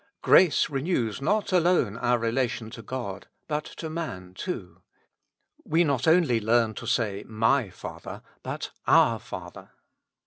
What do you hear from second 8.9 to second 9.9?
Our Father."